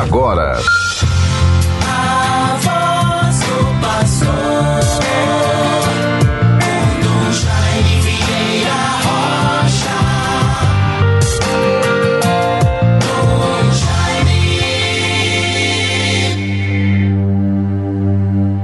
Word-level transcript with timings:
agora. 0.00 0.58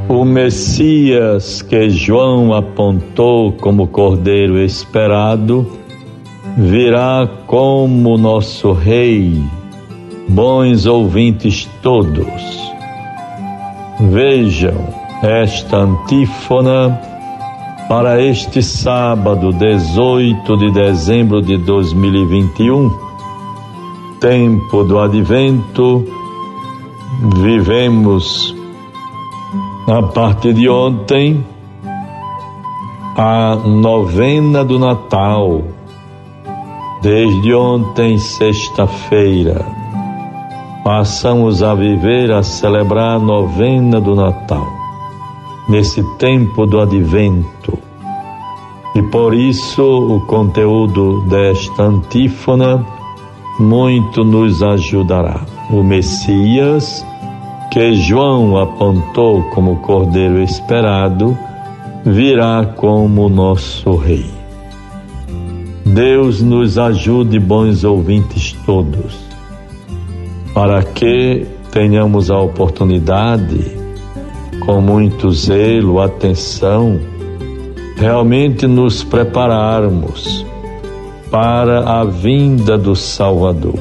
O 0.08 0.24
Messias 0.24 1.62
que 1.62 1.90
João 1.90 2.52
apontou 2.52 3.52
como 3.52 3.86
cordeiro 3.86 4.58
esperado 4.58 5.78
virá 6.56 7.28
como 7.46 8.18
nosso 8.18 8.72
Rei 8.72 9.40
bons 10.30 10.86
ouvintes 10.86 11.68
todos, 11.82 12.72
vejam 13.98 14.76
esta 15.22 15.78
antífona 15.78 17.00
para 17.88 18.22
este 18.22 18.62
sábado, 18.62 19.52
18 19.52 20.56
de 20.56 20.70
dezembro 20.70 21.42
de 21.42 21.56
2021, 21.58 22.96
tempo 24.20 24.84
do 24.84 25.00
advento, 25.00 26.06
vivemos 27.42 28.54
a 29.88 30.00
partir 30.00 30.54
de 30.54 30.68
ontem 30.68 31.44
a 33.16 33.56
novena 33.56 34.64
do 34.64 34.78
Natal, 34.78 35.64
desde 37.02 37.52
ontem, 37.52 38.16
sexta-feira 38.16 39.79
passamos 40.84 41.62
a 41.62 41.74
viver, 41.74 42.32
a 42.32 42.42
celebrar 42.42 43.16
a 43.16 43.18
novena 43.18 44.00
do 44.00 44.14
Natal, 44.14 44.66
nesse 45.68 46.02
tempo 46.16 46.66
do 46.66 46.80
advento. 46.80 47.78
E 48.94 49.02
por 49.02 49.34
isso 49.34 49.82
o 49.82 50.20
conteúdo 50.26 51.22
desta 51.28 51.84
antífona 51.84 52.84
muito 53.58 54.24
nos 54.24 54.62
ajudará. 54.62 55.40
O 55.70 55.82
Messias, 55.82 57.06
que 57.70 57.94
João 57.94 58.56
apontou 58.56 59.42
como 59.50 59.76
cordeiro 59.76 60.42
esperado, 60.42 61.36
virá 62.04 62.66
como 62.76 63.28
nosso 63.28 63.94
Rei. 63.96 64.30
Deus 65.84 66.42
nos 66.42 66.78
ajude, 66.78 67.38
bons 67.38 67.84
ouvintes 67.84 68.56
todos 68.64 69.29
para 70.54 70.82
que 70.82 71.46
tenhamos 71.70 72.30
a 72.30 72.38
oportunidade, 72.38 73.76
com 74.60 74.80
muito 74.80 75.30
zelo, 75.30 76.00
atenção, 76.00 76.98
realmente 77.96 78.66
nos 78.66 79.04
prepararmos 79.04 80.44
para 81.30 82.00
a 82.00 82.04
vinda 82.04 82.76
do 82.76 82.96
Salvador. 82.96 83.78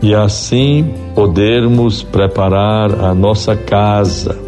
E 0.00 0.14
assim 0.14 0.92
podermos 1.14 2.02
preparar 2.02 2.92
a 3.04 3.14
nossa 3.14 3.56
casa, 3.56 4.38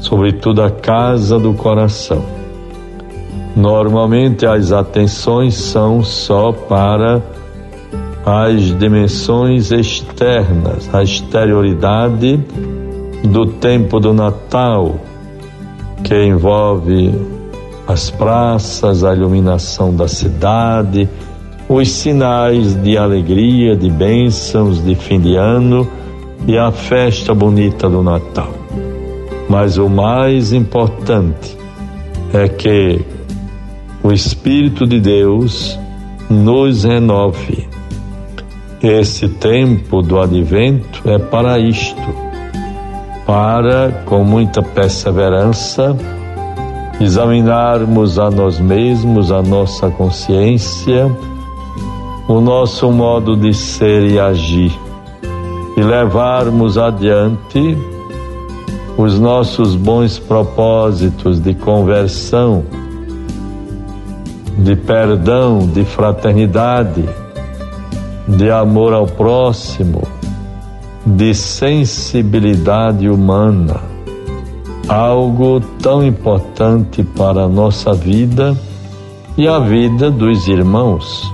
sobretudo 0.00 0.62
a 0.62 0.70
casa 0.70 1.38
do 1.38 1.54
coração. 1.54 2.24
Normalmente 3.56 4.46
as 4.46 4.72
atenções 4.72 5.54
são 5.54 6.02
só 6.02 6.52
para 6.52 7.22
as 8.24 8.76
dimensões 8.78 9.70
externas, 9.70 10.92
a 10.92 11.02
exterioridade 11.02 12.38
do 13.24 13.46
tempo 13.46 13.98
do 13.98 14.12
Natal, 14.12 14.96
que 16.04 16.24
envolve 16.24 17.14
as 17.86 18.10
praças, 18.10 19.02
a 19.02 19.14
iluminação 19.14 19.94
da 19.94 20.06
cidade, 20.06 21.08
os 21.68 21.90
sinais 21.90 22.74
de 22.82 22.96
alegria, 22.96 23.76
de 23.76 23.90
bênçãos 23.90 24.82
de 24.84 24.94
fim 24.94 25.20
de 25.20 25.36
ano 25.36 25.88
e 26.46 26.56
a 26.56 26.70
festa 26.70 27.34
bonita 27.34 27.88
do 27.88 28.02
Natal. 28.02 28.52
Mas 29.48 29.78
o 29.78 29.88
mais 29.88 30.52
importante 30.52 31.56
é 32.32 32.46
que 32.48 33.00
o 34.02 34.12
Espírito 34.12 34.86
de 34.86 35.00
Deus 35.00 35.78
nos 36.28 36.84
renove 36.84 37.66
esse 38.82 39.28
tempo 39.28 40.02
do 40.02 40.20
advento 40.20 41.02
é 41.10 41.18
para 41.18 41.58
isto, 41.58 41.96
para, 43.26 44.04
com 44.04 44.22
muita 44.22 44.62
perseverança, 44.62 45.96
examinarmos 47.00 48.18
a 48.18 48.30
nós 48.30 48.60
mesmos, 48.60 49.32
a 49.32 49.42
nossa 49.42 49.90
consciência, 49.90 51.10
o 52.28 52.40
nosso 52.40 52.90
modo 52.92 53.36
de 53.36 53.52
ser 53.52 54.10
e 54.10 54.20
agir, 54.20 54.72
e 55.76 55.82
levarmos 55.82 56.78
adiante 56.78 57.76
os 58.96 59.18
nossos 59.18 59.74
bons 59.74 60.20
propósitos 60.20 61.40
de 61.40 61.52
conversão, 61.52 62.64
de 64.56 64.76
perdão, 64.76 65.66
de 65.66 65.84
fraternidade 65.84 67.04
de 68.28 68.50
amor 68.50 68.92
ao 68.92 69.06
próximo, 69.06 70.02
de 71.06 71.34
sensibilidade 71.34 73.08
humana, 73.08 73.80
algo 74.86 75.60
tão 75.82 76.04
importante 76.04 77.02
para 77.02 77.44
a 77.44 77.48
nossa 77.48 77.94
vida 77.94 78.54
e 79.36 79.48
a 79.48 79.58
vida 79.58 80.10
dos 80.10 80.46
irmãos. 80.46 81.32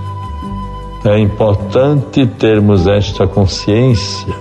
É 1.04 1.19
importante 1.19 2.27
termos 2.27 2.87
esta 2.87 3.27
consciência 3.27 4.33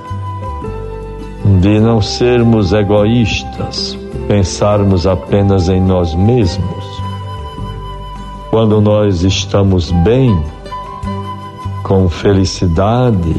de 1.59 1.79
não 1.79 2.01
sermos 2.01 2.71
egoístas, 2.71 3.97
pensarmos 4.27 5.07
apenas 5.07 5.69
em 5.69 5.81
nós 5.81 6.13
mesmos. 6.13 6.85
Quando 8.49 8.79
nós 8.79 9.23
estamos 9.23 9.91
bem, 9.91 10.31
com 11.83 12.09
felicidade, 12.09 13.35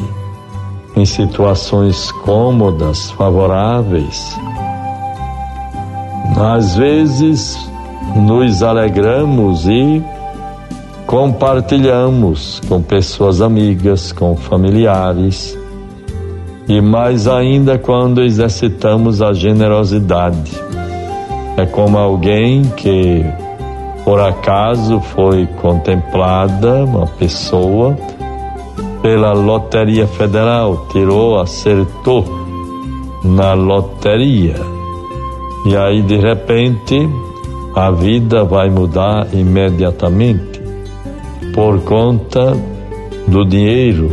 em 0.95 1.05
situações 1.05 2.13
cômodas, 2.13 3.11
favoráveis. 3.11 4.39
Às 6.37 6.77
vezes 6.77 7.59
nos 8.15 8.63
alegramos 8.63 9.67
e 9.67 10.03
compartilhamos 11.07 12.61
com 12.69 12.81
pessoas 12.81 13.41
amigas, 13.41 14.13
com 14.13 14.37
familiares, 14.37 15.59
e 16.69 16.81
mais 16.81 17.27
ainda 17.27 17.79
quando 17.79 18.23
exercitamos 18.23 19.21
a 19.21 19.33
generosidade. 19.33 20.53
É 21.57 21.67
como 21.67 21.99
alguém 21.99 22.65
que 22.77 23.25
por 24.05 24.21
acaso 24.21 25.01
foi 25.01 25.47
contemplada, 25.63 26.85
uma 26.85 27.07
pessoa, 27.07 27.97
pela 29.05 29.35
Loteria 29.35 30.07
Federal, 30.07 30.87
tirou, 30.91 31.39
acertou 31.39 32.25
na 33.23 33.53
loteria. 33.53 34.57
E 35.67 35.77
aí 35.77 36.01
de 36.01 36.17
repente 36.17 37.07
a 37.77 37.91
vida 37.91 38.45
vai 38.45 38.71
mudar 38.71 39.27
imediatamente 39.35 40.59
por 41.53 41.83
conta 41.83 42.57
do 43.29 43.45
dinheiro. 43.45 44.11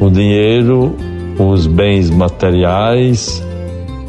O 0.00 0.08
dinheiro, 0.08 0.96
os 1.38 1.66
bens 1.66 2.08
materiais, 2.08 3.46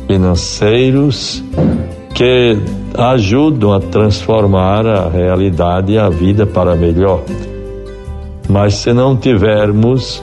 financeiros 0.07 1.43
que 2.15 2.57
ajudam 2.97 3.73
a 3.73 3.81
transformar 3.81 4.87
a 4.87 5.09
realidade 5.09 5.91
e 5.91 5.97
a 5.97 6.07
vida 6.07 6.45
para 6.45 6.77
melhor. 6.77 7.25
Mas 8.51 8.75
se 8.75 8.91
não 8.91 9.15
tivermos 9.15 10.21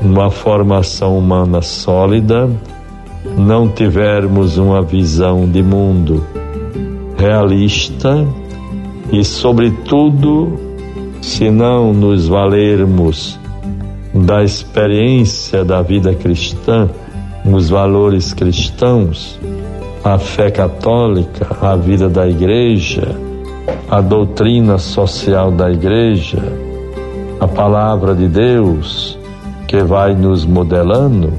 uma 0.00 0.30
formação 0.30 1.18
humana 1.18 1.60
sólida, 1.60 2.48
não 3.36 3.68
tivermos 3.68 4.58
uma 4.58 4.80
visão 4.80 5.44
de 5.44 5.60
mundo 5.60 6.24
realista 7.16 8.24
e, 9.12 9.24
sobretudo, 9.24 10.52
se 11.20 11.50
não 11.50 11.92
nos 11.92 12.28
valermos 12.28 13.36
da 14.14 14.44
experiência 14.44 15.64
da 15.64 15.82
vida 15.82 16.14
cristã, 16.14 16.88
os 17.44 17.68
valores 17.68 18.32
cristãos, 18.32 19.36
a 20.04 20.16
fé 20.16 20.48
católica, 20.48 21.56
a 21.60 21.74
vida 21.74 22.08
da 22.08 22.28
igreja, 22.28 23.16
a 23.90 24.00
doutrina 24.00 24.78
social 24.78 25.50
da 25.50 25.68
igreja, 25.72 26.67
a 27.40 27.46
palavra 27.46 28.14
de 28.14 28.28
Deus, 28.28 29.18
que 29.66 29.82
vai 29.82 30.14
nos 30.14 30.44
modelando, 30.44 31.32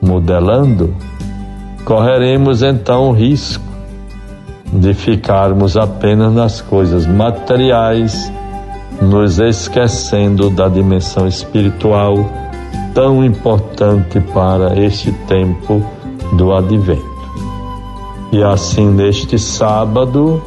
modelando, 0.00 0.94
correremos 1.84 2.62
então 2.62 3.10
o 3.10 3.12
risco 3.12 3.64
de 4.72 4.94
ficarmos 4.94 5.76
apenas 5.76 6.32
nas 6.32 6.60
coisas 6.60 7.06
materiais, 7.06 8.32
nos 9.00 9.38
esquecendo 9.38 10.48
da 10.50 10.68
dimensão 10.68 11.26
espiritual 11.26 12.16
tão 12.94 13.24
importante 13.24 14.20
para 14.32 14.78
este 14.78 15.12
tempo 15.26 15.82
do 16.34 16.52
advento. 16.52 17.12
E 18.32 18.42
assim, 18.42 18.88
neste 18.90 19.38
sábado, 19.38 20.42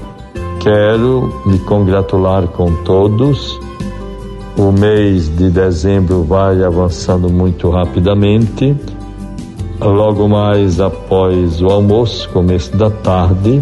quero 0.60 1.42
me 1.46 1.60
congratular 1.60 2.48
com 2.48 2.84
todos. 2.84 3.60
O 4.58 4.72
mês 4.72 5.28
de 5.36 5.50
dezembro 5.50 6.24
vai 6.24 6.64
avançando 6.64 7.30
muito 7.30 7.70
rapidamente. 7.70 8.76
Logo 9.82 10.30
mais 10.30 10.80
após 10.80 11.62
o 11.62 11.68
almoço, 11.68 12.30
começo 12.30 12.76
da 12.78 12.90
tarde, 12.90 13.62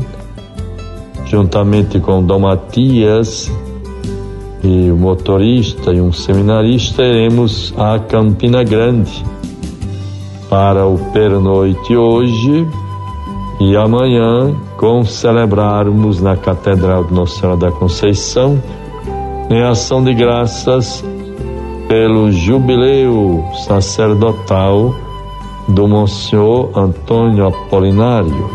juntamente 1.26 2.00
com 2.00 2.24
Dom 2.24 2.42
Matias 2.42 3.52
e 4.64 4.92
o 4.92 4.96
motorista 4.96 5.92
e 5.92 6.00
um 6.00 6.14
seminarista, 6.14 7.02
iremos 7.02 7.74
a 7.76 7.98
Campina 7.98 8.64
Grande 8.64 9.26
para 10.48 10.86
o 10.86 11.00
pernoite 11.12 11.98
hoje 11.98 12.68
e 13.60 13.76
amanhã, 13.76 14.56
com 14.78 15.04
celebrarmos 15.04 16.22
na 16.22 16.38
Catedral 16.38 17.06
de 17.06 17.14
Nossa 17.14 17.40
Senhora 17.40 17.58
da 17.58 17.72
Conceição, 17.72 18.62
em 19.54 19.62
ação 19.62 20.04
de 20.04 20.16
graças 20.16 21.06
pelo 21.88 22.32
jubileu 22.32 23.46
sacerdotal 23.68 24.96
do 25.68 25.88
Monsenhor 25.88 26.72
Antônio 26.76 27.46
Apolinário. 27.46 28.50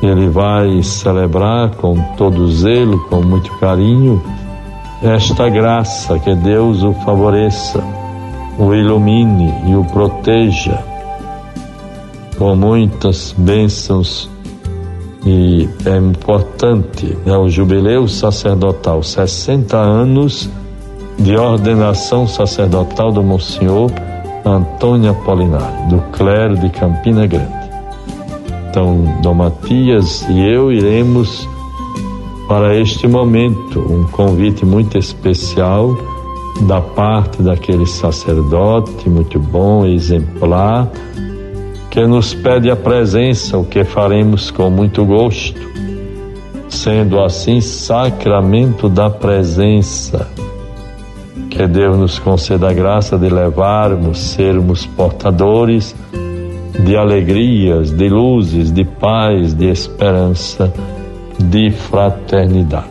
Ele 0.00 0.28
vai 0.28 0.80
celebrar 0.80 1.70
com 1.70 2.00
todo 2.16 2.48
zelo, 2.52 3.00
com 3.08 3.20
muito 3.20 3.52
carinho, 3.58 4.22
esta 5.02 5.48
graça, 5.48 6.20
que 6.20 6.36
Deus 6.36 6.84
o 6.84 6.92
favoreça, 6.92 7.82
o 8.56 8.72
ilumine 8.72 9.52
e 9.66 9.74
o 9.74 9.82
proteja. 9.82 10.84
Com 12.38 12.54
muitas 12.54 13.34
bênçãos 13.36 14.30
e 15.26 15.68
é 15.86 15.96
importante, 15.96 17.16
é 17.24 17.36
o 17.36 17.48
jubileu 17.48 18.06
sacerdotal, 18.06 19.02
60 19.02 19.76
anos 19.76 20.50
de 21.18 21.36
ordenação 21.36 22.26
sacerdotal 22.26 23.10
do 23.10 23.22
Monsenhor 23.22 23.90
Antônio 24.44 25.12
Apolinário, 25.12 25.88
do 25.88 25.98
clero 26.12 26.58
de 26.58 26.68
Campina 26.68 27.26
Grande. 27.26 27.64
Então, 28.68 29.20
Dom 29.22 29.34
Matias 29.34 30.26
e 30.28 30.40
eu 30.40 30.70
iremos 30.70 31.48
para 32.46 32.78
este 32.78 33.06
momento 33.06 33.80
um 33.80 34.04
convite 34.04 34.66
muito 34.66 34.98
especial 34.98 35.96
da 36.62 36.80
parte 36.80 37.42
daquele 37.42 37.86
sacerdote 37.86 39.08
muito 39.08 39.38
bom, 39.38 39.86
exemplar, 39.86 40.90
que 41.94 42.04
nos 42.08 42.34
pede 42.34 42.68
a 42.68 42.74
presença, 42.74 43.56
o 43.56 43.64
que 43.64 43.84
faremos 43.84 44.50
com 44.50 44.68
muito 44.68 45.04
gosto, 45.04 45.60
sendo 46.68 47.20
assim 47.20 47.60
sacramento 47.60 48.88
da 48.88 49.08
presença. 49.08 50.28
Que 51.48 51.68
Deus 51.68 51.96
nos 51.96 52.18
conceda 52.18 52.68
a 52.68 52.72
graça 52.72 53.16
de 53.16 53.28
levarmos, 53.28 54.18
sermos 54.18 54.84
portadores 54.84 55.94
de 56.84 56.96
alegrias, 56.96 57.92
de 57.92 58.08
luzes, 58.08 58.72
de 58.72 58.84
paz, 58.84 59.54
de 59.54 59.66
esperança, 59.66 60.74
de 61.38 61.70
fraternidade. 61.70 62.88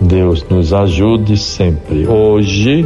Deus 0.00 0.44
nos 0.50 0.72
ajude 0.72 1.36
sempre. 1.36 2.08
Hoje 2.08 2.84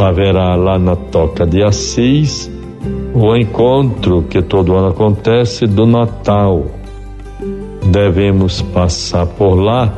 haverá 0.00 0.56
lá 0.56 0.80
na 0.80 0.96
Toca 0.96 1.46
de 1.46 1.62
Assis 1.62 2.51
o 3.14 3.36
encontro 3.36 4.22
que 4.22 4.40
todo 4.40 4.74
ano 4.74 4.88
acontece 4.88 5.66
do 5.66 5.86
Natal. 5.86 6.64
Devemos 7.90 8.62
passar 8.62 9.26
por 9.26 9.54
lá 9.54 9.92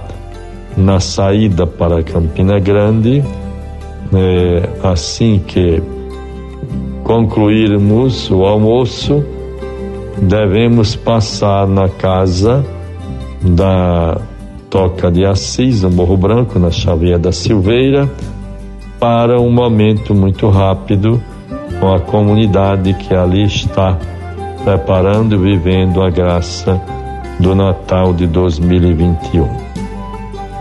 na 0.76 0.99
saída 0.99 1.66
para 1.66 2.02
Campina 2.02 2.58
Grande, 2.58 3.22
é, 4.12 4.69
assim 4.82 5.40
que 5.46 5.81
concluirmos 7.05 8.31
o 8.31 8.44
almoço, 8.44 9.25
devemos 10.20 10.96
passar 10.96 11.69
na 11.69 11.88
casa 11.88 12.64
da 13.43 14.20
Toca 14.70 15.11
de 15.11 15.25
Assis, 15.25 15.82
no 15.82 15.90
Morro 15.90 16.16
Branco, 16.16 16.58
na 16.58 16.70
Xavier 16.70 17.19
da 17.19 17.31
Silveira, 17.31 18.11
para 18.99 19.40
um 19.40 19.50
momento 19.52 20.14
muito 20.14 20.49
rápido 20.49 21.22
com 21.85 21.93
a 21.93 22.01
comunidade 22.01 22.95
que 22.95 23.15
ali 23.15 23.45
está 23.45 23.99
preparando 24.65 25.35
e 25.35 25.39
vivendo 25.39 26.03
a 26.03 26.09
graça 26.09 26.81
do 27.39 27.55
Natal 27.55 28.15
de 28.15 28.27
2021. 28.27 29.47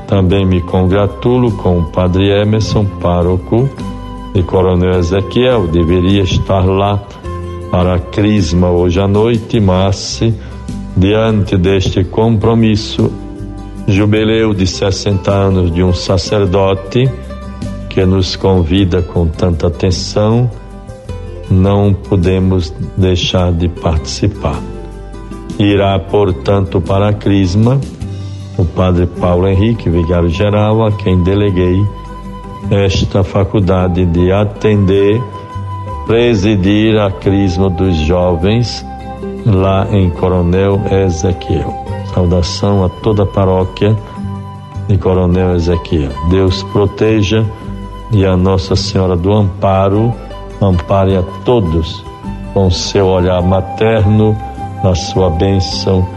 Também 0.06 0.46
me 0.46 0.60
congratulo 0.60 1.54
com 1.54 1.80
o 1.80 1.86
Padre 1.86 2.30
Emerson, 2.30 2.84
pároco 3.00 3.70
e 4.36 4.44
Coronel 4.44 5.00
Ezequiel 5.00 5.66
deveria 5.68 6.24
estar 6.24 6.66
lá 6.66 7.02
para 7.72 7.96
a 7.96 8.00
Crisma 8.00 8.70
hoje 8.70 9.00
à 9.00 9.08
noite, 9.08 9.62
mas 9.62 10.22
diante 10.98 11.56
deste 11.56 12.04
compromisso, 12.04 13.10
jubileu 13.88 14.54
de 14.54 14.68
60 14.68 15.32
anos 15.32 15.74
de 15.74 15.82
um 15.82 15.94
sacerdote 15.94 17.10
que 17.90 18.06
nos 18.06 18.36
convida 18.36 19.02
com 19.02 19.26
tanta 19.26 19.68
atenção, 19.68 20.52
não 21.54 21.94
podemos 21.94 22.74
deixar 22.98 23.52
de 23.52 23.70
participar. 23.70 24.60
Irá, 25.60 25.98
portanto, 26.00 26.82
para 26.82 27.10
a 27.10 27.14
Crisma 27.14 27.80
o 28.58 28.66
padre 28.66 29.08
Paulo 29.08 29.48
Henrique, 29.48 29.90
vigário 29.90 30.30
geral, 30.30 30.86
a 30.86 30.92
quem 30.92 31.24
deleguei 31.24 31.84
esta 32.70 33.24
faculdade 33.24 34.06
de 34.06 34.32
atender, 34.32 35.22
presidir 36.06 37.00
a 37.00 37.12
Crisma 37.12 37.70
dos 37.70 37.96
Jovens 37.96 38.86
lá 39.46 39.88
em 39.92 40.10
Coronel 40.10 40.80
Ezequiel. 40.92 41.74
Saudação 42.14 42.86
a 42.86 42.90
toda 42.90 43.24
a 43.24 43.28
paróquia 43.28 43.96
de 44.88 44.98
Coronel 44.98 45.56
Ezequiel. 45.56 46.12
Deus 46.30 46.62
proteja 46.64 47.46
e 48.12 48.26
a 48.26 48.38
Nossa 48.38 48.76
Senhora 48.76 49.16
do 49.16 49.34
Amparo 49.34 50.14
ampare 50.66 51.16
a 51.16 51.24
todos 51.44 52.04
com 52.54 52.70
seu 52.70 53.08
olhar 53.08 53.42
materno, 53.42 54.36
na 54.84 54.96
sua 54.96 55.30
bênção, 55.30 56.08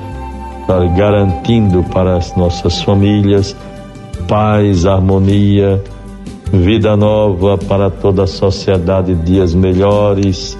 garantindo 0.96 1.82
para 1.84 2.16
as 2.16 2.34
nossas 2.36 2.82
famílias 2.82 3.56
paz, 4.28 4.86
harmonia, 4.86 5.82
vida 6.52 6.96
nova 6.96 7.56
para 7.56 7.90
toda 7.90 8.24
a 8.24 8.26
sociedade, 8.26 9.14
dias 9.14 9.54
melhores. 9.54 10.58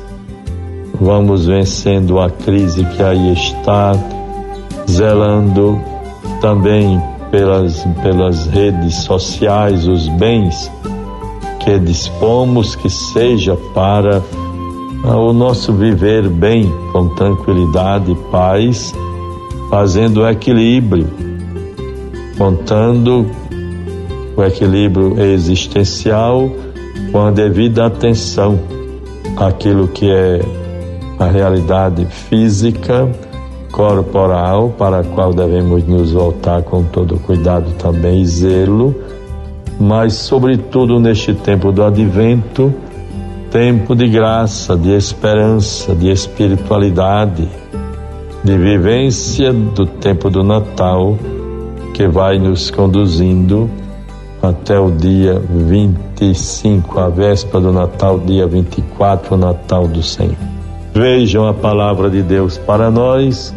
Vamos 1.01 1.47
vencendo 1.47 2.21
a 2.21 2.31
crise 2.31 2.85
que 2.85 3.03
aí 3.03 3.33
está, 3.33 3.93
zelando 4.89 5.79
também 6.41 7.01
pelas, 7.31 7.85
pelas 8.03 8.47
redes 8.47 8.95
sociais, 8.95 9.87
os 9.87 10.09
bens 10.09 10.71
que 11.67 11.81
dispomos 11.81 12.77
que 12.77 12.89
seja 12.89 13.57
para 13.75 14.23
o 15.03 15.33
nosso 15.33 15.73
viver 15.73 16.29
bem, 16.29 16.73
com 16.93 17.09
tranquilidade 17.09 18.13
e 18.13 18.15
paz, 18.31 18.95
fazendo 19.69 20.25
equilíbrio, 20.29 21.09
contando 22.39 23.27
o 24.37 24.45
equilíbrio 24.45 25.21
existencial 25.21 26.49
com 27.11 27.23
a 27.23 27.33
devida 27.33 27.87
atenção 27.87 28.61
àquilo 29.37 29.89
que 29.89 30.09
é 30.09 30.41
a 31.19 31.27
realidade 31.27 32.07
física, 32.07 33.11
corporal, 33.73 34.73
para 34.79 35.01
a 35.01 35.05
qual 35.05 35.35
devemos 35.35 35.85
nos 35.85 36.13
voltar 36.13 36.63
com 36.63 36.85
todo 36.85 37.19
cuidado 37.19 37.73
também 37.77 38.23
e 38.23 38.27
zelo, 38.27 38.95
mas, 39.79 40.15
sobretudo, 40.15 40.99
neste 40.99 41.35
tempo 41.35 41.71
do 41.71 41.85
advento, 41.85 42.73
tempo 43.51 43.95
de 43.95 44.09
graça, 44.09 44.77
de 44.77 44.91
esperança, 44.91 45.95
de 45.95 46.11
espiritualidade, 46.11 47.49
de 48.43 48.57
vivência 48.57 49.53
do 49.53 49.87
tempo 49.87 50.31
do 50.31 50.43
Natal, 50.43 51.19
que 51.95 52.07
vai 52.07 52.39
nos 52.39 52.71
conduzindo 52.71 53.71
até 54.43 54.79
o 54.79 54.91
dia 54.91 55.43
25, 55.51 57.01
a 57.01 57.09
véspera 57.09 57.61
do 57.61 57.73
Natal, 57.73 58.19
dia 58.19 58.47
24, 58.47 59.35
o 59.35 59.39
Natal 59.39 59.89
do 59.89 60.03
Senhor. 60.03 60.37
Vejam 60.95 61.47
a 61.47 61.53
palavra 61.53 62.09
de 62.09 62.23
Deus 62.23 62.57
para 62.57 62.91
nós. 62.91 63.55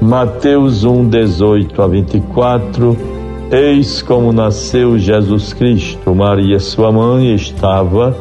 Mateus 0.00 0.84
1, 0.84 1.08
18 1.08 1.82
a 1.82 1.86
24. 1.86 3.17
Eis 3.50 4.02
como 4.02 4.30
nasceu 4.30 4.98
Jesus 4.98 5.54
Cristo. 5.54 6.14
Maria, 6.14 6.60
sua 6.60 6.92
mãe, 6.92 7.34
estava 7.34 8.14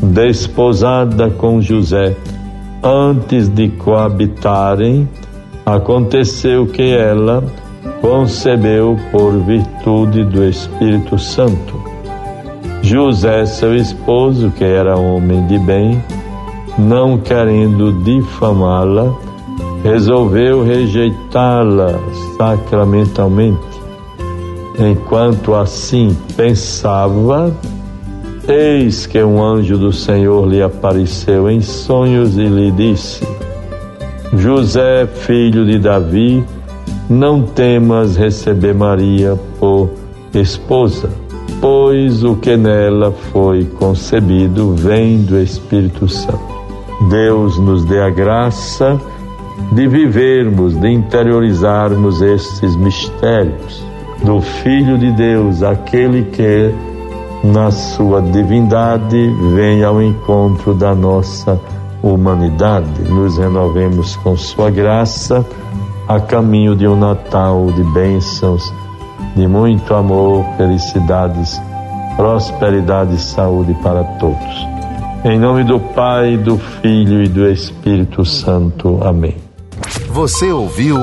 desposada 0.00 1.28
com 1.28 1.60
José. 1.60 2.16
Antes 2.80 3.48
de 3.48 3.68
coabitarem, 3.68 5.08
aconteceu 5.66 6.68
que 6.68 6.94
ela 6.94 7.42
concebeu 8.00 8.96
por 9.10 9.32
virtude 9.40 10.24
do 10.24 10.44
Espírito 10.44 11.18
Santo. 11.18 11.74
José, 12.80 13.44
seu 13.46 13.74
esposo, 13.74 14.52
que 14.52 14.64
era 14.64 14.96
homem 14.96 15.46
de 15.48 15.58
bem, 15.58 16.02
não 16.78 17.18
querendo 17.18 17.92
difamá-la, 18.04 19.12
resolveu 19.82 20.64
rejeitá-la 20.64 21.98
sacramentalmente. 22.38 23.69
Enquanto 24.80 25.54
assim 25.54 26.16
pensava, 26.34 27.54
eis 28.48 29.04
que 29.04 29.22
um 29.22 29.42
anjo 29.42 29.76
do 29.76 29.92
Senhor 29.92 30.48
lhe 30.48 30.62
apareceu 30.62 31.50
em 31.50 31.60
sonhos 31.60 32.38
e 32.38 32.46
lhe 32.46 32.70
disse: 32.70 33.22
José, 34.32 35.06
filho 35.06 35.66
de 35.66 35.78
Davi, 35.78 36.42
não 37.10 37.42
temas 37.42 38.16
receber 38.16 38.74
Maria 38.74 39.38
por 39.58 39.90
esposa, 40.32 41.10
pois 41.60 42.24
o 42.24 42.36
que 42.36 42.56
nela 42.56 43.12
foi 43.12 43.66
concebido 43.78 44.74
vem 44.74 45.20
do 45.20 45.38
Espírito 45.38 46.08
Santo. 46.08 46.40
Deus 47.10 47.58
nos 47.58 47.84
dê 47.84 48.00
a 48.00 48.08
graça 48.08 48.98
de 49.72 49.86
vivermos, 49.86 50.74
de 50.74 50.88
interiorizarmos 50.88 52.22
estes 52.22 52.74
mistérios 52.76 53.89
do 54.22 54.40
Filho 54.40 54.98
de 54.98 55.12
Deus, 55.12 55.62
aquele 55.62 56.24
que, 56.24 56.74
na 57.42 57.70
sua 57.70 58.20
divindade, 58.20 59.30
vem 59.54 59.82
ao 59.82 60.02
encontro 60.02 60.74
da 60.74 60.94
nossa 60.94 61.60
humanidade. 62.02 63.02
Nos 63.08 63.38
renovemos 63.38 64.16
com 64.16 64.36
Sua 64.36 64.70
graça 64.70 65.44
a 66.08 66.20
caminho 66.20 66.74
de 66.74 66.86
um 66.86 66.96
Natal 66.96 67.66
de 67.72 67.84
bênçãos, 67.92 68.72
de 69.36 69.46
muito 69.46 69.94
amor, 69.94 70.44
felicidades, 70.56 71.60
prosperidade 72.16 73.14
e 73.14 73.18
saúde 73.18 73.74
para 73.82 74.02
todos. 74.18 74.68
Em 75.24 75.38
nome 75.38 75.64
do 75.64 75.78
Pai, 75.78 76.36
do 76.36 76.58
Filho 76.58 77.22
e 77.22 77.28
do 77.28 77.48
Espírito 77.48 78.24
Santo. 78.24 78.98
Amém. 79.02 79.36
Você 80.08 80.50
ouviu 80.50 80.96